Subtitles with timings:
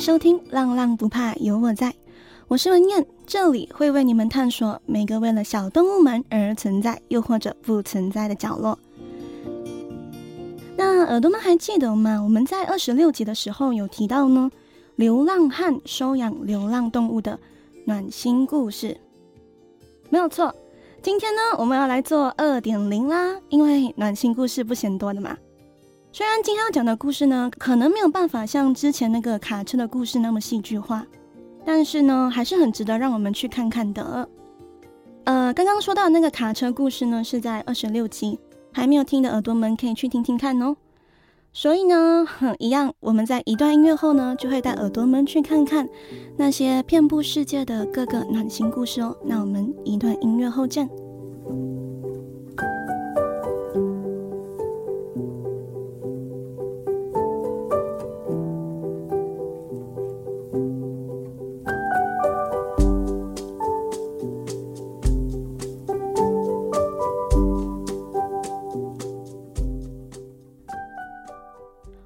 [0.00, 1.88] 收听《浪浪不怕有我在》，
[2.48, 8.78] 我是文燕，这里会为你们探索每个为了小动物们而存在，又或者不存在的角落。
[10.74, 12.18] 那耳朵们还记得吗？
[12.22, 14.50] 我们在二十六集的时候有提到呢，
[14.96, 17.38] 流浪汉收养流浪动物的
[17.84, 18.96] 暖心故事，
[20.08, 20.54] 没有错。
[21.02, 25.36] 今天呢，我们要来做二点零啦，因为暖心故事不嫌多的嘛。
[26.12, 31.06] 虽然今天要讲的故事呢，可能没有办法像之前那个卡车的故事那么戏剧化，
[31.64, 34.28] 但是呢，还是很值得让我们去看看的。
[35.22, 38.36] 呃，刚刚说到那个卡车故事呢，是在二十六集，
[38.72, 40.76] 还没有听的耳朵们可以去听听看哦。
[41.52, 45.88] 所以呢，哼，一样，我们在一段音乐后呢，就会带耳朵们去看看
[46.36, 49.16] 那些遍布世界的各个暖心故事哦。
[49.24, 50.90] 那我们一段音乐后见。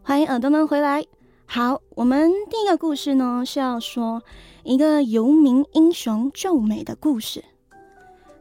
[0.06, 1.02] 欢迎耳朵们回来。
[1.46, 4.22] 好，我们第一个故事呢，是要说
[4.62, 7.42] 一个游民英雄救美的故事。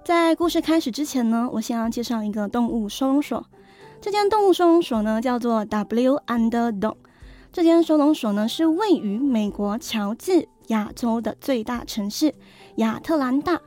[0.03, 3.45] 在故事开始之前呢，我先要介绍一个动物收容所。
[4.01, 6.95] 这间动物收容所呢，叫做 W Underdog。
[7.53, 12.35] 这间收容所呢，是位于美国乔治亚州的最大城市
[12.75, 13.61] 亚特兰大。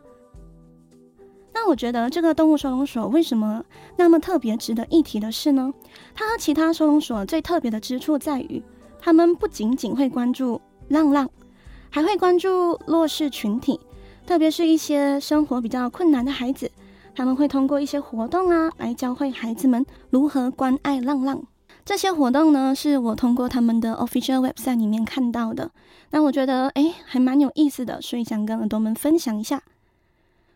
[1.59, 3.65] 那我觉得这个动物收容所为什么
[3.97, 5.73] 那么特别值得一提的是呢？
[6.15, 8.63] 它和其他收容所最特别的之处在于，
[9.01, 11.31] 他们不仅仅会关注浪浪，
[11.89, 13.81] 还会关注弱势群体，
[14.27, 16.71] 特别是一些生活比较困难的孩子。
[17.15, 21.42] 他们会通过一些活动啊，来教会孩子们如何关爱浪浪。
[21.86, 25.70] 这些活动呢，是我通过他们的 official website 里面看到的。
[26.11, 29.63] 那我觉得诶，还蛮有意思的，所以想跟耳朵们分享一下。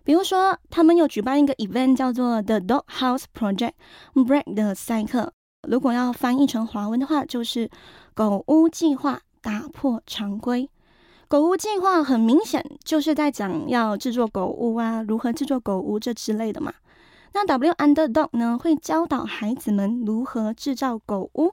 [0.02, 3.72] 比如说，他们有举办一个 event 叫做 The Dog House Project
[4.14, 5.30] Break the Cycle。
[5.68, 7.70] 如果要翻译成华文的话，就是
[8.14, 10.70] 狗屋计划打破常规。
[11.28, 16.72] 狗屋计划很明显就是在讲要制作狗屋啊，如何制作狗屋这之类的嘛。
[17.32, 21.52] 那 W Underdog 呢，会教导孩子们如何制造狗屋。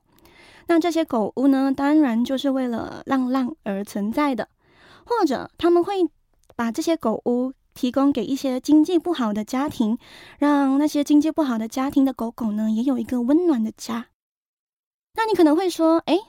[0.68, 4.48] 那这些狗屋呢，当然就是为了浪浪而存在的，
[5.06, 6.10] 或者他们会
[6.56, 7.54] 把这些狗屋。
[7.78, 10.00] 提供给一些经济不好的家庭，
[10.40, 14.08] 让那些经济不好的家庭的狗狗呢，也有一个温暖的家。
[15.14, 16.20] 那你可能会说，诶，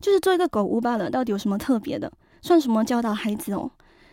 [0.00, 2.10] 就是做一个狗屋罢了，到底有什么特别的？
[2.40, 3.70] 算什么教导孩子哦？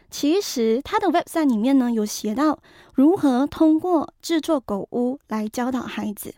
[0.10, 2.60] 其实它的 website 里面呢，有写到
[2.94, 6.36] 如何通过制作狗屋来教导孩子。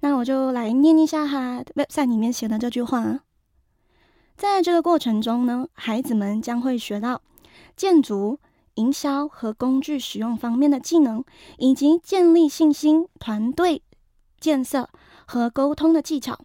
[0.00, 3.20] 那我就来念一下哈 website 里面写的这句话：
[4.36, 7.22] 在这个过程中呢，孩子们将会学到
[7.76, 8.40] 建筑。
[8.74, 11.24] 营销和工具使用方面的技能，
[11.58, 13.82] 以及建立信心、团队
[14.40, 14.88] 建设
[15.26, 16.38] 和沟通的技巧。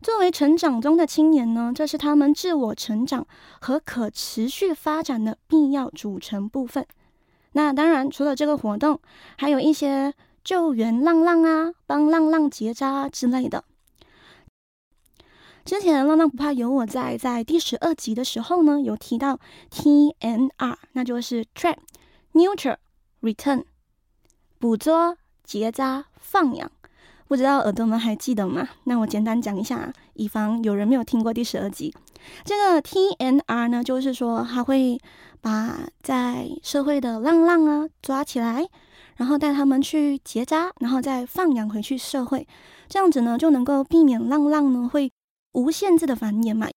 [0.00, 3.26] 作为成长中的青年呢，这是他们自我成长
[3.60, 6.86] 和可持续发展的必要组成部分。
[7.52, 9.00] 那当然，除了这个活动，
[9.36, 10.14] 还有一些
[10.44, 13.64] 救援浪浪啊、帮浪浪结扎之类的。
[15.68, 19.38] 之前浪浪不怕有我在，在第十二集的时候呢，有提到
[19.70, 21.76] TNR，那就是 Trap、
[22.32, 22.76] Neuter、
[23.20, 23.64] Return，
[24.58, 26.72] 捕捉、结扎、放养。
[27.26, 28.66] 不知道耳朵们还记得吗？
[28.84, 31.94] 那我简单讲一下，以防有人没有听过第十二集。
[32.46, 34.98] 这个 TNR 呢，就是说他会
[35.42, 38.66] 把在社会的浪浪啊抓起来，
[39.16, 42.48] 然后带他们去结扎，然后再放养回去社会。
[42.88, 45.12] 这样子呢，就能够避免浪浪呢会。
[45.52, 46.68] 无限制的繁衍嘛，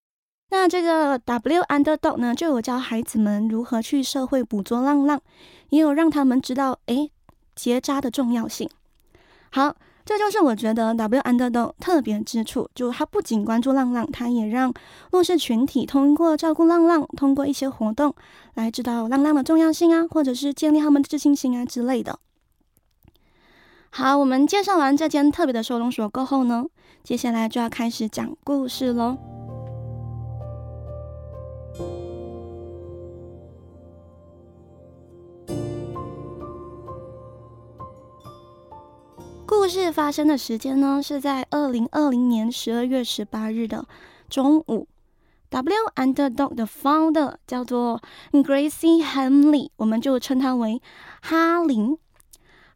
[0.50, 5.22] 那这个 W Underdog 呢，就有教孩子们如何去社会捕捉浪浪，
[5.70, 7.12] 也有让他们知道诶
[7.56, 8.70] 结扎的重要性。
[9.52, 9.76] 好，
[10.06, 14.74] 这就是我觉得 W Underdog 特别之处，就他不仅关注浪浪，他也让
[15.12, 18.16] 弱势群体通过照顾浪浪，通过一些活动
[18.56, 22.18] 来知道浪浪的重要性啊，或者是建立他们的自信心啊之类的。
[23.94, 26.66] 好，我们介绍完这间特别的收容所过后呢，
[27.04, 29.18] 接下来就要开始讲故事喽。
[39.46, 43.86] 故事发生的时间呢，是在二零二零年十二月十八日的
[44.30, 44.88] 中午。
[45.50, 48.02] W Underdog 的 founder 叫做
[48.32, 50.82] Gracie Hamley，我们就称他为
[51.22, 51.98] 哈林。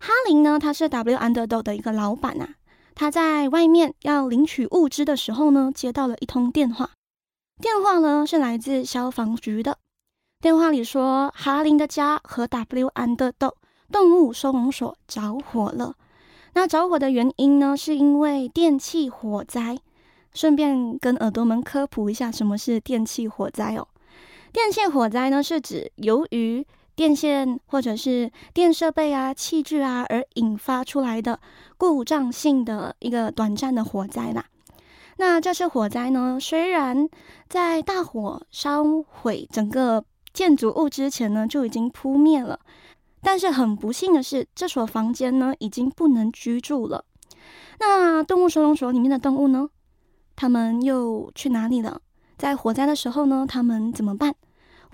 [0.05, 2.47] 哈林呢，他是 W Underdog 的一个老板啊。
[2.93, 6.91] 他在外面要领取物资的时候呢，接到了一通电话。
[7.59, 9.79] 电话呢是来自消防局的，
[10.39, 13.53] 电话里说哈林的家和 W Underdog
[13.91, 15.95] 动物收容所着火了。
[16.53, 19.75] 那着火的原因呢，是因为电气火灾。
[20.35, 23.87] 顺便跟耳朵们科普一下，什么是电气火灾哦？
[24.53, 26.63] 电器火灾呢，是指由于
[26.95, 31.39] 电线或者是电设备啊、器具啊而引发出来的
[31.77, 34.45] 故障性的一个短暂的火灾啦。
[35.17, 37.07] 那这次火灾呢，虽然
[37.47, 40.03] 在大火烧毁整个
[40.33, 42.59] 建筑物之前呢就已经扑灭了。
[43.21, 47.03] 但是很不幸的是，这所房间呢已经不能居住了。
[47.79, 49.67] 那动物收容所里面的动物呢？
[50.35, 52.01] 他们又去哪里了？
[52.37, 53.45] 在火灾的时候呢？
[53.47, 54.35] 他们怎么办？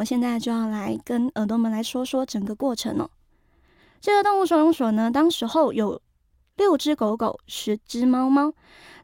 [0.01, 3.07] 我现在就要来跟耳朵们来说说整个过程了。
[3.99, 6.01] 这个动物收容所呢，当时候有
[6.57, 8.51] 六只狗狗，十只猫猫。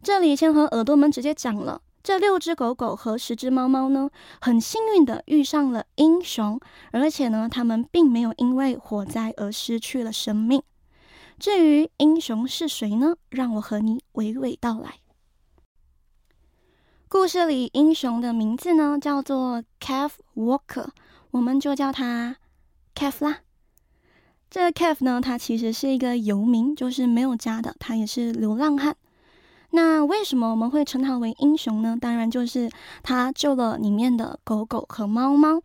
[0.02, 1.80] 这里先和耳朵们直接讲了。
[2.02, 4.10] 这六只狗狗和十只猫猫呢，
[4.42, 6.60] 很幸运的遇上了英雄，
[6.92, 10.64] 而且呢，他们并没有因为火灾而失去了生命。
[11.38, 13.14] 至于英雄是谁呢？
[13.30, 14.96] 让我和你娓娓道来。
[17.09, 20.89] 故事里英雄的名字呢，叫做 Kev Walker，
[21.31, 22.36] 我们就叫他
[22.94, 23.38] Kev 啦。
[24.50, 28.98] 这个 Kev 呢，他其实是一个游民，就是没有家的，他也是流浪汉。
[29.69, 31.98] 那为什么我们会称他为英雄呢？
[32.00, 32.69] 当然就是
[33.04, 35.62] 他救了里面的狗狗和猫猫。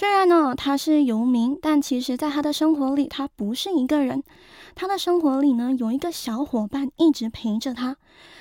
[0.00, 4.22] 虽然呢他是游民，但其实在他的生活里，他不是一个人。
[4.74, 7.94] 他的生活里呢有一个小伙伴一直陪着他。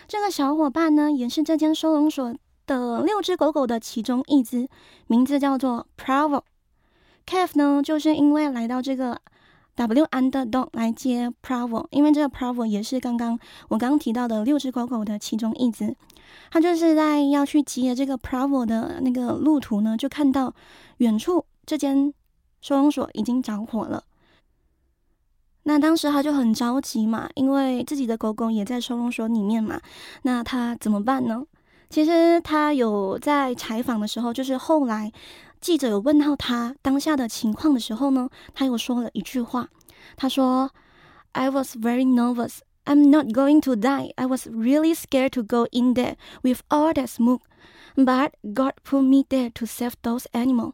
[0.08, 2.34] 这个小伙伴呢也是这间收容所
[2.66, 4.70] 的六只狗狗的其中一只，
[5.08, 6.44] 名字叫做 Provo。
[7.28, 9.20] Kev 呢就是因为来到这个。
[9.76, 13.40] W Underdog 来接 Provo，因为这个 Provo 也是刚刚
[13.70, 15.96] 我刚提到的六只狗狗的其中一只。
[16.52, 20.54] 他就是在要去接这个 Provo 的那个路途呢，就看到
[20.98, 22.12] 远处这间
[22.62, 24.04] 收容所已经着火了。
[25.62, 29.80] 那当时他就很着急嘛，因为自己的狗狗也在收容所里面嘛。
[30.24, 31.46] 那他怎么办呢？
[31.92, 35.12] 其实他有在采访的时候，就是后来。
[35.62, 39.68] 记者有问到他当下的情况的时候呢，他又说了一句话，
[40.16, 40.72] 他说
[41.34, 42.60] ：“I was very nervous.
[42.86, 44.14] I'm not going to die.
[44.16, 47.42] I was really scared to go in there with all that smoke.
[47.96, 50.74] But God put me there to save those animals.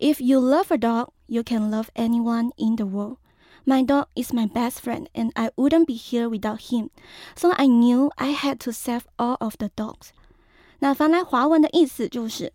[0.00, 3.18] If you love a dog, you can love anyone in the world.
[3.64, 6.90] My dog is my best friend, and I wouldn't be here without him.
[7.36, 10.10] So I knew I had to save all of the dogs.”
[10.80, 12.52] 那翻来华文的意思就是。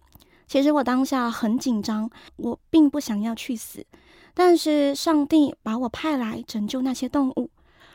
[0.47, 3.85] 其实我当下很紧张，我并不想要去死，
[4.33, 7.49] 但是上帝把我派来拯救那些动物。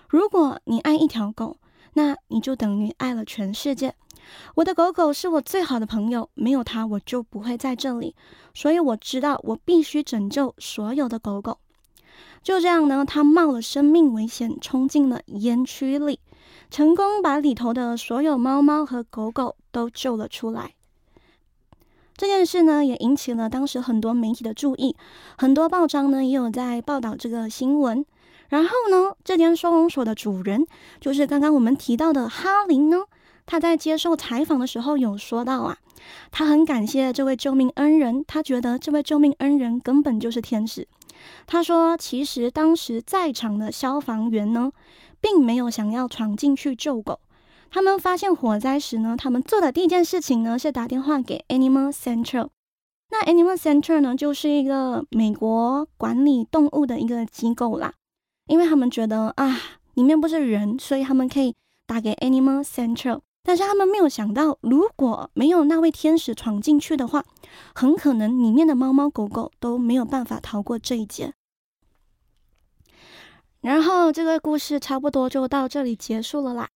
[0.08, 1.56] 如果你爱一条狗，
[1.94, 3.94] 那你就等于爱了全世界。
[4.55, 8.15] 我的狗狗是我最好的朋友，没有它我就不会在这里。
[8.53, 11.59] 所以我知道我必须拯救所有的狗狗。
[12.41, 16.19] 就这样呢，他冒了生命危险冲进了烟区里，
[16.69, 20.73] 成功把里头的所有猫猫和狗狗都救了出来。
[22.15, 24.95] 这件事呢，也引起了当时很多媒体的注意，
[25.37, 28.05] 很多报章呢也有在报道这个新闻。
[28.49, 30.65] 然后呢，这间收容所的主人，
[31.01, 33.03] 就是刚刚我们提到的哈林呢，
[33.47, 35.77] 他在接受采访的时候有说到啊，
[36.29, 40.87] 他很感谢这位救命恩人，他觉得这位救命恩人根本就是天使。
[41.47, 44.71] 他说，其实当时在场的消防员呢，
[45.19, 47.19] 并没有想要闯进去救狗。
[47.71, 52.49] 他们发现火灾时呢，他们做的第一件事情呢是打电话给 Animal Central。
[53.09, 57.93] 那 Animal Central 呢，就是一个美国管理动物的一个机构啦。
[58.47, 59.59] 因为他们觉得啊，
[59.95, 63.21] 里面不是人，所以他们可以打给 Animal Central。
[63.47, 67.23] 但是他们没有想到，如果没有那位天使闯进去的话，
[67.73, 71.33] 很可能里面的猫猫狗狗都没有办法逃过这一劫。
[73.61, 76.67] 然后这个故事差不多就到这里结束了啦。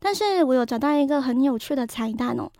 [0.00, 2.50] 但是我有找到一个很有趣的彩蛋哦。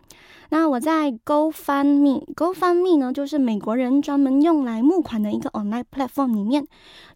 [0.51, 6.65] 那我在 GoFundMe，GoFundMe 呢，就是美国人专门用来募款的一个 online platform 里面，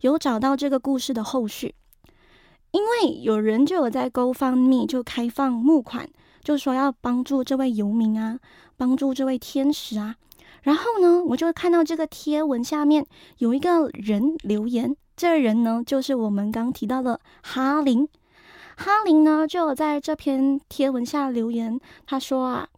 [0.00, 1.76] 有找到这个故事的后续。
[2.74, 6.08] 因为有人就有在 GoFundMe 就开放募款，
[6.42, 8.40] 就说要帮助这位游民啊，
[8.76, 10.16] 帮助这位天使啊。
[10.62, 13.06] 然后呢，我就看到这个贴文下面
[13.38, 18.08] 有一个人留言，这个人呢，就是我们刚提到的哈林。
[18.76, 22.68] 哈林呢，就有在这篇贴文下留言，他说啊，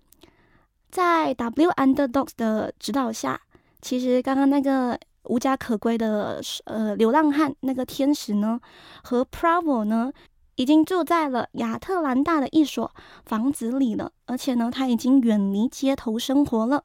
[0.91, 3.41] 在 W Underdogs 的指导下，
[3.81, 8.61] 其实刚刚那个无家可归的呃流浪汉那个天使呢，
[9.03, 10.13] 和 Provo 呢，
[10.57, 12.91] 已经住在了亚特兰大的一所
[13.25, 16.85] 房子里了，而且呢，他已经远离街头生活了。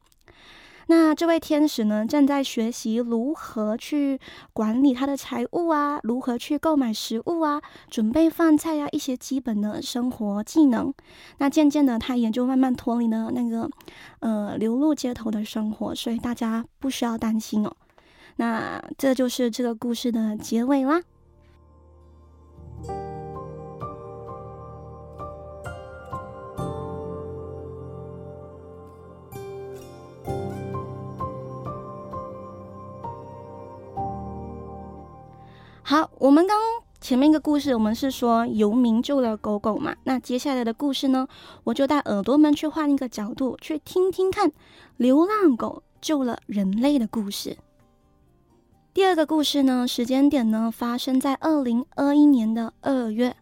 [0.87, 4.19] 那这位天使呢，正在学习如何去
[4.51, 10.93] 管理他的财务啊，如何去购买食物啊，准备饭菜啊，一些基本的生活技能。
[11.37, 13.69] 那渐渐的，他也就慢慢脱离了那个
[14.19, 17.73] 呃流落街头的生活，所以大家不需要担心哦。
[18.37, 21.01] 那这就是这个故事的结尾啦。
[35.83, 36.57] 好，我们刚
[37.01, 39.93] 前面一个故事，我们是说游民救了狗狗嘛。
[40.05, 41.27] 那接下来的故事呢，
[41.65, 44.49] 我就带耳朵们去换一个角度，去听听看
[44.95, 47.57] 流浪狗救了人类的故事。
[48.93, 53.33] 第二个故事呢，时间点呢，发生在二零二一年的二月。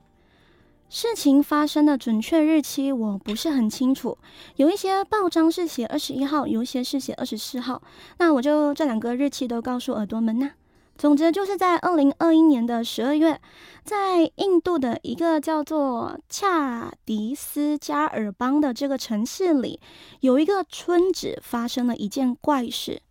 [0.89, 4.15] 事情发生的准确日期我不是很清楚，
[4.57, 7.81] 有一些报章是写二十一号，有一些是写二十四号。
[8.19, 10.51] 那我就这两个日期都告诉耳朵们呐。
[10.99, 13.41] 总之就是在二零二一年的十二月，
[13.83, 19.79] 在印度的一个叫做恰迪斯加尔邦的这个城市里，
[20.19, 23.01] 有一个村子发生了一件怪事。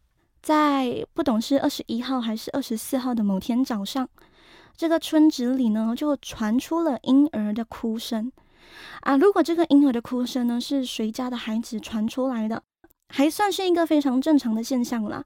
[0.48, 4.08] 在不懂是二十一号还是二十四号的某天早上，
[4.74, 8.32] 这个村子里呢就传出了婴儿的哭声。
[9.02, 12.62] 啊，如果这个婴儿的哭声呢是谁家的孩子传出来的，
[13.10, 15.22] 还算是一个非常正常的现象了。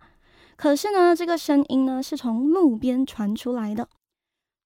[0.57, 3.89] 可是呢，这个声音呢是从路边传出来的。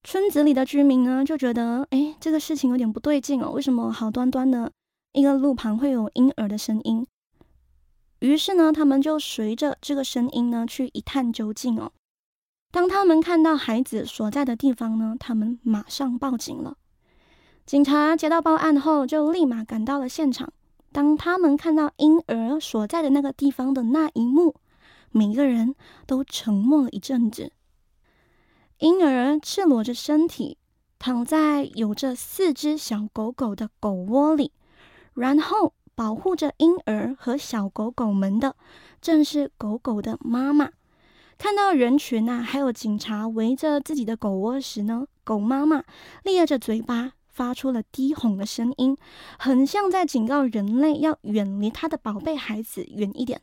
[0.05, 3.51] 村子里的居民呢就觉得，哎，这个事情有点不对劲哦。
[3.51, 4.73] 为什么好端端的
[5.13, 7.07] 一个路旁会有婴儿的声音？
[8.21, 11.93] 于是呢，他们就随着这个声音呢去一探究竟哦。
[12.71, 16.77] 当他们看到孩子所在的地方呢，他们马上报警了。
[17.65, 20.53] 警察接到报案后，就立马赶到了现场。
[20.93, 24.55] 当他们看到婴儿所在的那个地方的那一幕，
[25.11, 25.75] 每个人
[26.07, 27.53] 都沉默了一阵子。
[28.79, 30.59] 婴儿赤裸着身体
[30.99, 34.53] 躺在有着四只小狗狗的狗窝里，
[35.15, 38.55] 然后保护着婴儿和小狗狗们的
[39.01, 40.71] 正是狗狗的妈妈。
[41.39, 45.83] 看到人群啊，还有警察围着自己的狗窝时呢，狗妈妈
[46.23, 48.97] 咧着嘴巴，发出了低吼的声音，
[49.39, 53.41] 很像在警告人类要远离他的宝贝孩子远一点。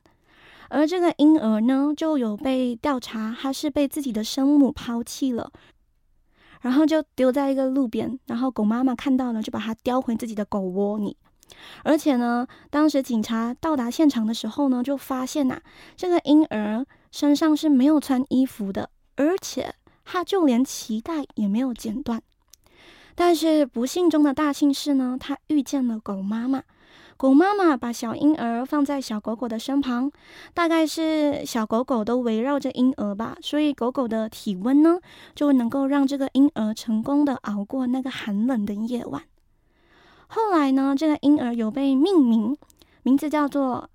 [0.70, 5.52] 而这个婴儿呢，就有被调查，他是被自己的生母抛弃了，
[6.62, 11.18] 然后就丢在一个路边，然后狗妈妈看到了，就把它叼回自己的狗窝里。
[11.84, 15.62] 而且呢，当时警察到达现场的时候呢，就发现呐、
[15.96, 19.74] 这个婴儿身上是没有穿衣服的，而且
[20.06, 22.22] 他就连脐带也没有剪断。
[23.16, 26.64] 但是不幸中的大幸是呢，他遇见了狗妈妈。
[27.16, 30.12] 狗妈妈把小婴儿放在小狗狗的身旁，
[30.54, 34.98] 大概是小狗狗都围绕着婴儿吧，所以狗狗的体温呢，
[35.36, 39.24] 就能够让这个婴儿成功的熬过那个寒冷的夜晚。
[40.34, 42.58] 后来呢，这个婴儿有被命名，
[43.04, 43.88] 名字叫做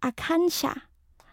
[0.00, 0.82] 阿坎夏。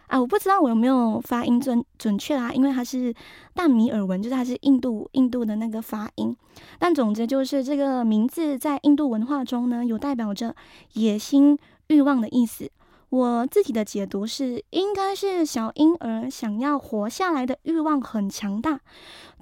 [0.08, 3.14] 啊，我不知道我有没有发音准准确啊，因为它是
[3.54, 6.34] 大米尔文，就是它是印度印度的那个发音。
[6.80, 10.56] 但总之就是这个名字在印度文化中呢，有代表着
[10.94, 11.58] 野心、
[11.88, 12.72] 欲望的意思。
[13.10, 18.80] 我自己的解读是，应该是小婴儿想要活下来的欲望很强大，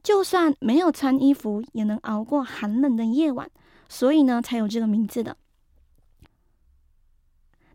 [0.02, 3.50] 就算没有穿衣服也能熬过寒冷的夜晚，
[3.94, 5.38] 所以呢，才有这个名字的。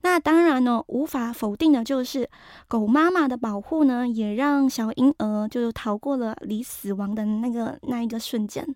[0.02, 2.28] 那当然呢，无法否定的就是
[2.66, 8.66] 狗妈妈的保护呢，也让小婴儿就逃过了离死亡的那个那一个瞬间。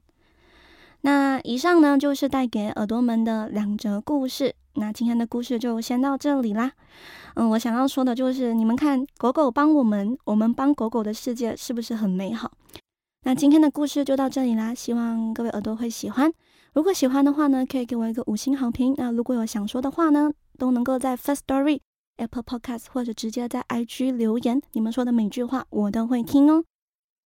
[1.00, 4.54] 那以上呢，就是带给耳朵们的两则故事。
[4.74, 6.70] 那今天的故事就先到这里啦。
[7.34, 12.52] 嗯，我想要说的就是，你们看，狗狗帮我们，我们帮狗狗的世界是不是很美好？
[13.24, 16.32] 那今天的故事就到这里啦，希望各位耳朵会喜欢。
[16.74, 18.94] 如果喜欢的话呢，可以给我一个五星好评。
[18.96, 21.80] 那如果有想说的话呢，都能够在 First Story、
[22.16, 26.64] Apple Podcast 或者直接在 IG 留言，你们说的每句话我都会听哦。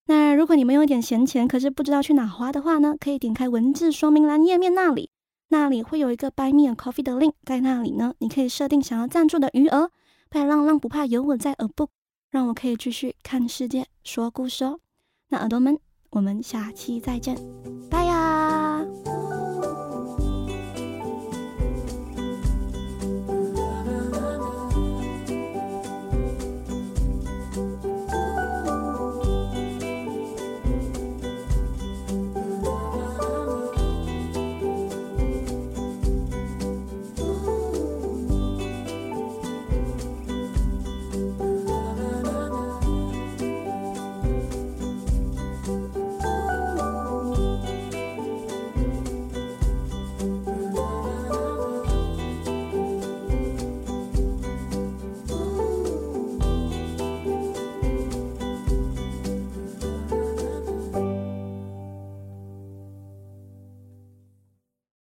[0.07, 5.11] 那如果你们有点闲钱，可是不知道去哪花的话呢，可以点开文字说明栏页面那里，
[5.49, 9.91] 那里会有一个 Buy Me a Coffee 的 link，在那里呢，你可以设定想要赞助的余额。
[10.29, 11.89] 派浪浪不怕有我在耳部，
[12.31, 14.81] 让我可以继续看世界说故事哦。
[15.29, 15.79] 那耳朵们，
[16.11, 17.37] 我们下期再见，
[17.89, 18.16] 拜呀。